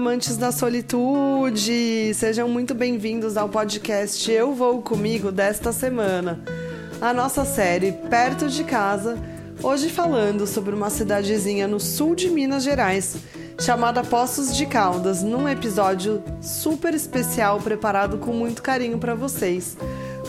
[0.00, 2.14] amantes da solitude!
[2.14, 6.42] Sejam muito bem-vindos ao podcast Eu Vou Comigo desta semana.
[7.02, 9.18] A nossa série Perto de Casa,
[9.62, 13.14] hoje falando sobre uma cidadezinha no sul de Minas Gerais,
[13.60, 19.76] chamada Poços de Caldas, num episódio super especial preparado com muito carinho para vocês,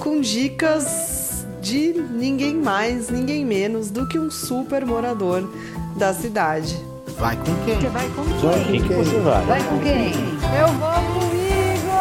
[0.02, 5.50] com dicas de ninguém mais, ninguém menos do que um super morador
[5.96, 6.91] da cidade.
[7.22, 7.76] Vai com quem?
[7.76, 8.40] Você vai com quem?
[8.40, 9.46] Vai com quem você vai?
[9.46, 10.12] Vai com quem?
[10.60, 11.92] Eu vou comigo!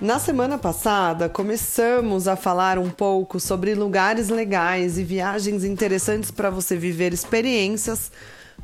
[0.00, 6.50] Na semana passada, começamos a falar um pouco sobre lugares legais e viagens interessantes para
[6.50, 8.12] você viver experiências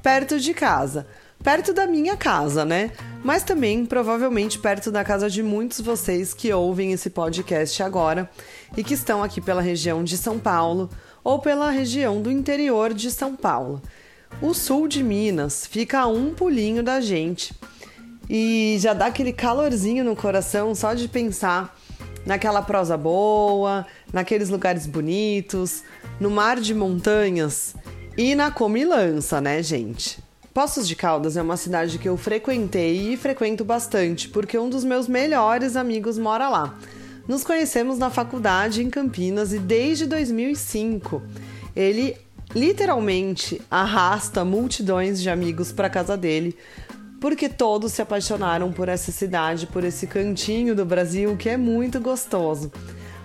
[0.01, 1.09] perto de casa.
[1.43, 2.93] Perto da minha casa, né?
[3.25, 8.31] Mas também provavelmente perto da casa de muitos vocês que ouvem esse podcast agora
[8.77, 10.89] e que estão aqui pela região de São Paulo
[11.23, 13.81] ou pela região do interior de São Paulo.
[14.41, 17.55] O sul de Minas fica a um pulinho da gente
[18.29, 21.77] e já dá aquele calorzinho no coração só de pensar
[22.25, 25.83] naquela prosa boa, naqueles lugares bonitos,
[26.21, 27.75] no mar de montanhas
[28.17, 30.23] e na comilança, né, gente?
[30.53, 34.85] Poços de Caldas é uma cidade que eu frequentei e frequento bastante, porque um dos
[34.85, 36.77] meus melhores amigos mora lá.
[37.29, 41.23] Nos conhecemos na faculdade em Campinas e desde 2005
[41.77, 42.17] ele
[42.55, 46.57] literalmente arrasta multidões de amigos para casa dele,
[47.21, 52.01] porque todos se apaixonaram por essa cidade, por esse cantinho do Brasil que é muito
[52.01, 52.73] gostoso.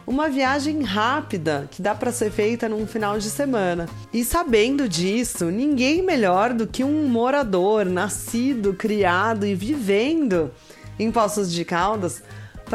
[0.06, 3.88] Uma viagem rápida que dá para ser feita num final de semana.
[4.14, 10.52] E sabendo disso, ninguém melhor do que um morador nascido, criado e vivendo
[11.00, 12.22] em Poços de Caldas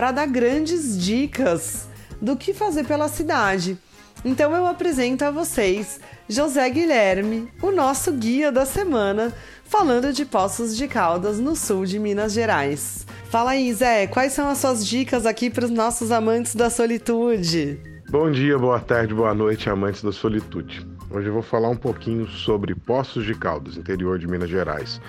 [0.00, 1.86] para dar grandes dicas
[2.22, 3.76] do que fazer pela cidade.
[4.24, 9.30] Então eu apresento a vocês José Guilherme, o nosso guia da semana,
[9.62, 13.06] falando de Poços de Caldas, no sul de Minas Gerais.
[13.28, 17.78] Fala aí, Zé, quais são as suas dicas aqui para os nossos amantes da solitude?
[18.08, 20.89] Bom dia, boa tarde, boa noite, amantes da solitude.
[21.12, 25.00] Hoje eu vou falar um pouquinho sobre Poços de Caldas, interior de Minas Gerais.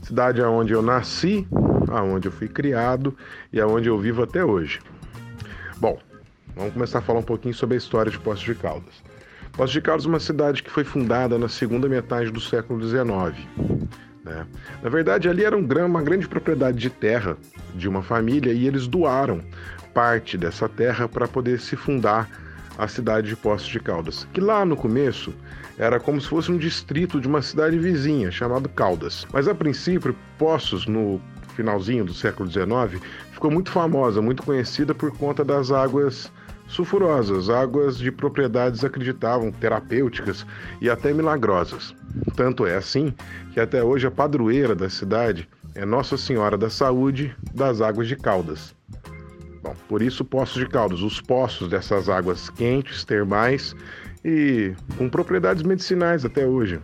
[0.00, 1.46] Cidade onde eu nasci,
[1.90, 3.14] aonde eu fui criado
[3.52, 4.80] e aonde eu vivo até hoje.
[5.76, 5.98] Bom,
[6.56, 9.02] vamos começar a falar um pouquinho sobre a história de Poços de Caldas.
[9.52, 13.46] Poços de Caldas é uma cidade que foi fundada na segunda metade do século XIX.
[14.24, 14.46] Né?
[14.82, 17.36] Na verdade, ali era um, uma grande propriedade de terra
[17.74, 19.42] de uma família e eles doaram
[19.92, 22.30] parte dessa terra para poder se fundar
[22.80, 25.34] a cidade de Poços de Caldas, que lá no começo
[25.78, 29.26] era como se fosse um distrito de uma cidade vizinha chamado Caldas.
[29.30, 31.20] Mas a princípio, Poços no
[31.54, 33.02] finalzinho do século XIX
[33.32, 36.32] ficou muito famosa, muito conhecida por conta das águas
[36.66, 40.46] sulfurosas, águas de propriedades acreditavam terapêuticas
[40.80, 41.94] e até milagrosas.
[42.34, 43.12] Tanto é assim
[43.52, 48.16] que até hoje a padroeira da cidade é Nossa Senhora da Saúde das Águas de
[48.16, 48.74] Caldas.
[49.62, 53.74] Bom, por isso Poços de Caldas, os poços dessas águas quentes, termais
[54.24, 56.80] e com propriedades medicinais até hoje.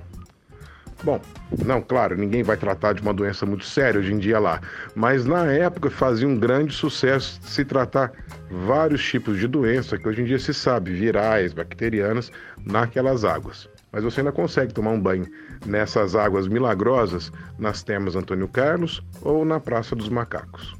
[1.03, 1.21] Bom,
[1.65, 4.61] não, claro, ninguém vai tratar de uma doença muito séria hoje em dia lá,
[4.95, 8.13] mas na época fazia um grande sucesso se tratar
[8.51, 12.33] vários tipos de doença que hoje em dia se sabe, virais, bacterianas,
[12.65, 13.69] naquelas águas.
[13.97, 15.27] Mas você ainda consegue tomar um banho
[15.65, 20.77] nessas águas milagrosas nas termas Antônio Carlos ou na Praça dos Macacos.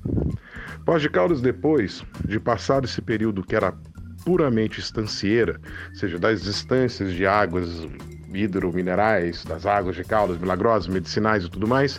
[0.85, 3.73] Pós de Caldas, depois de passar esse período que era
[4.23, 7.89] puramente estancieira, ou seja, das instâncias de águas
[8.35, 11.99] hidrominerais, das águas de caldas milagrosas, medicinais e tudo mais,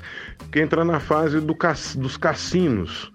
[0.52, 1.58] que entra na fase do,
[1.96, 3.12] dos cassinos.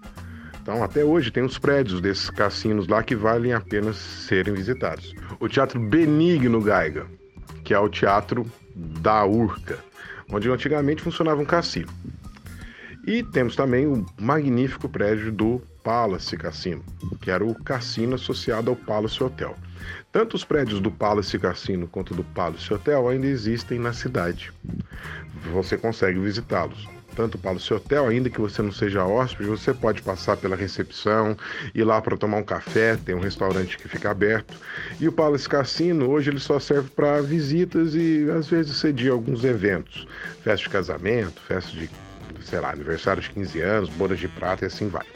[0.61, 5.15] Então, até hoje tem os prédios desses cassinos lá que valem a pena serem visitados.
[5.39, 7.07] O Teatro Benigno Gaiga,
[7.65, 9.79] que é o teatro da Urca,
[10.31, 11.93] onde antigamente funcionava um cassino.
[13.07, 16.85] E temos também o magnífico prédio do Palace Cassino,
[17.21, 19.57] que era o cassino associado ao Palace Hotel.
[20.13, 24.53] Tanto os prédios do Palace Cassino quanto do Palace Hotel ainda existem na cidade.
[25.53, 26.89] Você consegue visitá-los.
[27.15, 31.37] Tanto o Palace Hotel, ainda que você não seja hóspede, você pode passar pela recepção,
[31.75, 34.55] ir lá para tomar um café, tem um restaurante que fica aberto.
[34.99, 39.45] E o Palace Cassino, hoje ele só serve para visitas e às vezes cedia alguns
[39.45, 40.07] eventos.
[40.43, 41.91] Festa de casamento, festa de,
[42.43, 45.07] sei lá, aniversário de 15 anos, bodas de prata e assim vai.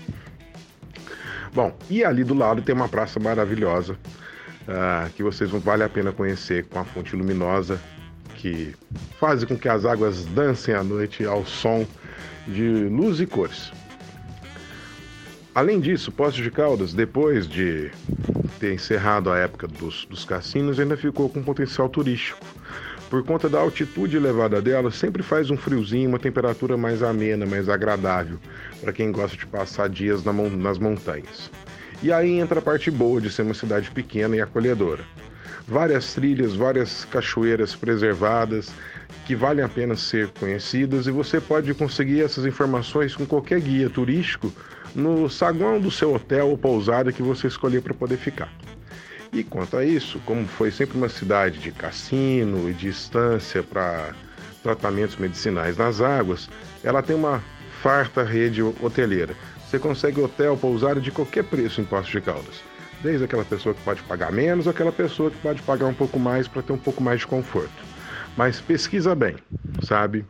[1.54, 5.88] Bom, e ali do lado tem uma praça maravilhosa uh, que vocês vão vale a
[5.88, 7.80] pena conhecer com a fonte luminosa
[8.46, 8.74] que
[9.18, 11.84] faz com que as águas dancem à noite ao som
[12.46, 13.72] de luz e cores.
[15.52, 17.90] Além disso, Poços de Caldas, depois de
[18.60, 22.46] ter encerrado a época dos, dos cassinos, ainda ficou com potencial turístico,
[23.10, 27.68] por conta da altitude elevada dela, sempre faz um friozinho, uma temperatura mais amena, mais
[27.68, 28.38] agradável,
[28.80, 31.50] para quem gosta de passar dias nas montanhas.
[32.00, 35.02] E aí entra a parte boa de ser uma cidade pequena e acolhedora.
[35.68, 38.72] Várias trilhas, várias cachoeiras preservadas
[39.24, 43.90] que valem a pena ser conhecidas e você pode conseguir essas informações com qualquer guia
[43.90, 44.52] turístico
[44.94, 48.52] no saguão do seu hotel ou pousada que você escolher para poder ficar.
[49.32, 54.14] E quanto a isso, como foi sempre uma cidade de cassino e de estância para
[54.62, 56.48] tratamentos medicinais nas águas,
[56.84, 57.42] ela tem uma
[57.82, 59.34] farta rede hoteleira.
[59.66, 62.62] Você consegue hotel, pousada de qualquer preço em Poços de Caldas.
[63.02, 66.48] Desde aquela pessoa que pode pagar menos, aquela pessoa que pode pagar um pouco mais
[66.48, 67.84] para ter um pouco mais de conforto.
[68.36, 69.36] Mas pesquisa bem,
[69.82, 70.24] sabe?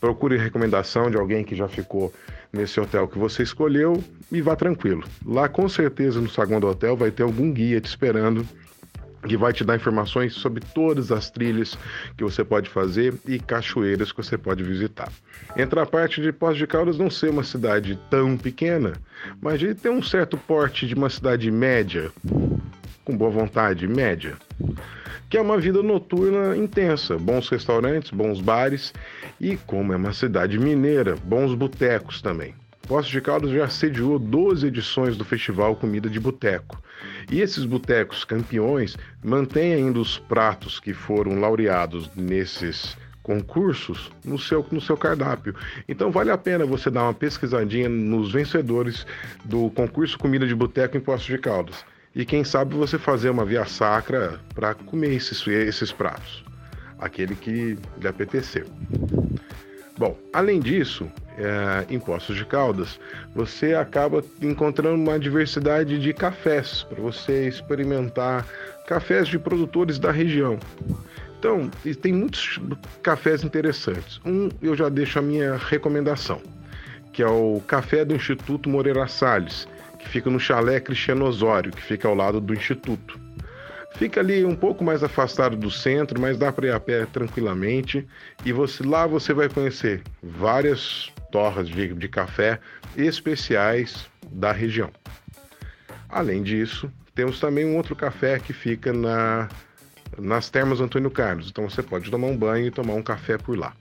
[0.00, 2.12] Procure recomendação de alguém que já ficou
[2.52, 5.04] nesse hotel que você escolheu e vá tranquilo.
[5.24, 8.46] Lá com certeza no saguão do hotel vai ter algum guia te esperando
[9.26, 11.76] que vai te dar informações sobre todas as trilhas
[12.16, 15.10] que você pode fazer e cachoeiras que você pode visitar.
[15.56, 18.92] Entra a parte de Poços de Caldas não ser uma cidade tão pequena,
[19.40, 22.10] mas de ter um certo porte de uma cidade média,
[23.04, 24.36] com boa vontade, média
[25.28, 28.92] que é uma vida noturna intensa, bons restaurantes, bons bares
[29.40, 32.54] e, como é uma cidade mineira, bons botecos também.
[32.86, 36.80] Poços de Caldas já sediou 12 edições do festival Comida de Boteco.
[37.30, 44.64] E esses botecos campeões mantêm ainda os pratos que foram laureados nesses concursos no seu,
[44.70, 45.52] no seu cardápio.
[45.88, 49.04] Então vale a pena você dar uma pesquisadinha nos vencedores
[49.44, 51.84] do concurso Comida de Boteco em Poços de Caldas.
[52.14, 56.44] E quem sabe você fazer uma via sacra para comer esses, esses pratos,
[57.00, 58.64] aquele que lhe apeteceu.
[59.98, 62.98] Bom, além disso, é, em Poços de Caldas,
[63.34, 68.46] você acaba encontrando uma diversidade de cafés para você experimentar
[68.86, 70.58] cafés de produtores da região.
[71.38, 72.58] Então, tem muitos
[73.02, 74.20] cafés interessantes.
[74.24, 76.40] Um, eu já deixo a minha recomendação,
[77.12, 79.68] que é o café do Instituto Moreira Salles,
[79.98, 83.20] que fica no chalé Cristiano Osório, que fica ao lado do Instituto.
[83.96, 88.06] Fica ali um pouco mais afastado do centro, mas dá para ir a pé tranquilamente.
[88.44, 92.58] E você lá você vai conhecer várias torras de, de café
[92.96, 94.90] especiais da região.
[96.08, 99.46] Além disso, temos também um outro café que fica na,
[100.16, 101.50] nas Termas Antônio Carlos.
[101.50, 103.74] Então você pode tomar um banho e tomar um café por lá.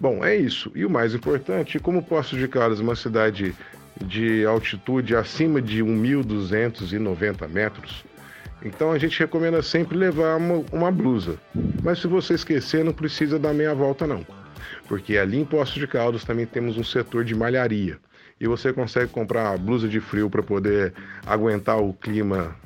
[0.00, 0.72] Bom, é isso.
[0.74, 3.54] E o mais importante, como Poços de Caldas é uma cidade
[4.04, 8.04] de altitude acima de 1.290 metros.
[8.64, 11.38] Então a gente recomenda sempre levar uma, uma, blusa.
[11.84, 14.26] Mas se você esquecer, não precisa dar meia volta não.
[14.88, 17.98] Porque ali em Poços de Caldas também temos um setor de malharia.
[18.40, 20.92] E você consegue comprar blusa de frio para poder
[21.26, 22.56] aguentar o clima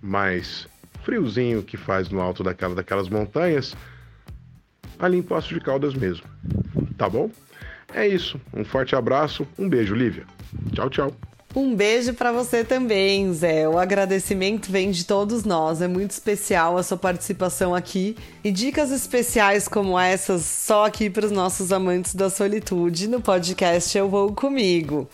[0.00, 0.66] mais
[1.04, 3.76] friozinho que faz no alto daquela, daquelas montanhas,
[4.98, 6.26] ali em Poços de Caldas mesmo.
[6.96, 7.30] Tá bom?
[7.94, 8.40] É isso.
[8.52, 10.24] Um forte abraço, um beijo, Lívia.
[10.72, 11.25] Tchau, tchau.
[11.58, 13.66] Um beijo para você também, Zé.
[13.66, 15.80] O agradecimento vem de todos nós.
[15.80, 18.14] É muito especial a sua participação aqui
[18.44, 23.96] e dicas especiais como essas só aqui para os nossos amantes da solitude no podcast
[23.96, 25.08] Eu Vou Comigo.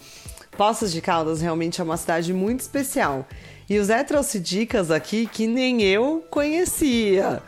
[0.56, 3.25] Poços de Caldas realmente é uma cidade muito especial.
[3.71, 7.40] E o Zé trouxe dicas aqui que nem eu conhecia.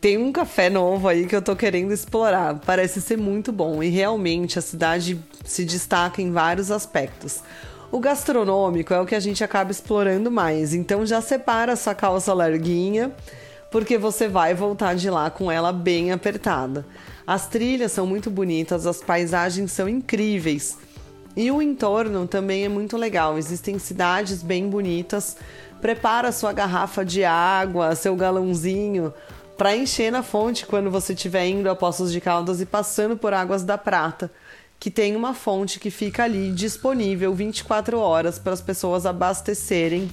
[0.00, 2.58] Tem um café novo aí que eu tô querendo explorar.
[2.64, 7.42] Parece ser muito bom e realmente a cidade se destaca em vários aspectos.
[7.94, 12.34] O gastronômico é o que a gente acaba explorando mais, então já separa sua calça
[12.34, 13.12] larguinha,
[13.70, 16.84] porque você vai voltar de lá com ela bem apertada.
[17.24, 20.76] As trilhas são muito bonitas, as paisagens são incríveis.
[21.36, 23.38] E o entorno também é muito legal.
[23.38, 25.36] Existem cidades bem bonitas.
[25.80, 29.14] Prepara sua garrafa de água, seu galãozinho,
[29.56, 33.32] para encher na fonte quando você estiver indo a Poços de Caldas e passando por
[33.32, 34.32] Águas da Prata,
[34.84, 40.10] que tem uma fonte que fica ali disponível 24 horas para as pessoas abastecerem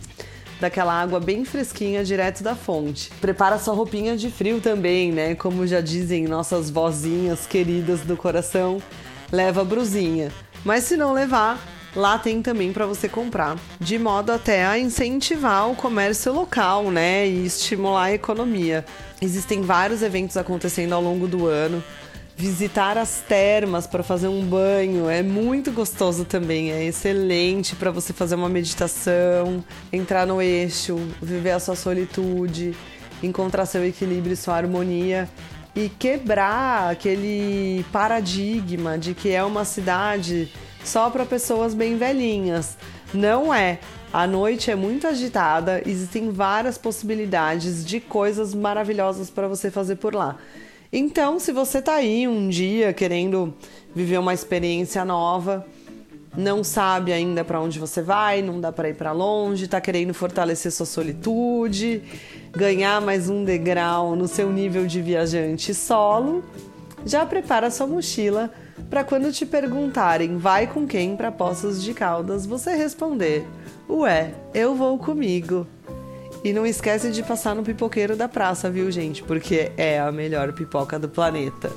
[0.61, 3.11] daquela água bem fresquinha direto da fonte.
[3.19, 5.35] Prepara sua roupinha de frio também, né?
[5.35, 8.81] Como já dizem nossas vozinhas queridas do coração,
[9.29, 10.31] leva a brusinha.
[10.63, 11.59] Mas se não levar,
[11.93, 17.27] lá tem também para você comprar, de modo até a incentivar o comércio local, né,
[17.27, 18.85] e estimular a economia.
[19.21, 21.83] Existem vários eventos acontecendo ao longo do ano.
[22.41, 28.13] Visitar as termas para fazer um banho é muito gostoso também, é excelente para você
[28.13, 32.75] fazer uma meditação, entrar no eixo, viver a sua solitude,
[33.21, 35.29] encontrar seu equilíbrio sua harmonia
[35.75, 40.51] e quebrar aquele paradigma de que é uma cidade
[40.83, 42.75] só para pessoas bem velhinhas.
[43.13, 43.77] Não é.
[44.11, 50.15] A noite é muito agitada, existem várias possibilidades de coisas maravilhosas para você fazer por
[50.15, 50.37] lá.
[50.93, 53.53] Então, se você tá aí um dia querendo
[53.95, 55.65] viver uma experiência nova,
[56.35, 60.13] não sabe ainda para onde você vai, não dá para ir para longe, tá querendo
[60.13, 62.03] fortalecer sua solitude,
[62.51, 66.43] ganhar mais um degrau no seu nível de viajante solo,
[67.05, 68.51] já prepara sua mochila
[68.89, 73.47] para quando te perguntarem vai com quem para Poços de Caldas, você responder:
[73.89, 75.65] "Ué, eu vou comigo".
[76.43, 79.21] E não esquece de passar no pipoqueiro da praça, viu, gente?
[79.21, 81.71] Porque é a melhor pipoca do planeta.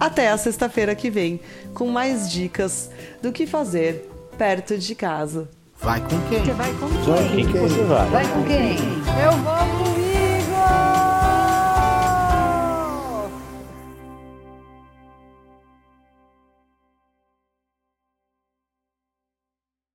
[0.00, 1.40] Até a sexta-feira que vem,
[1.72, 2.90] com mais dicas
[3.22, 5.48] do que fazer perto de casa.
[5.80, 6.44] Vai com quem?
[6.44, 7.46] Você vai com Vai quem?
[7.46, 8.08] com quem você vai?
[8.10, 8.76] Vai com quem?
[9.24, 9.87] Eu vou com